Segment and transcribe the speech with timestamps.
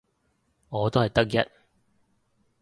[0.69, 1.47] 我都係得一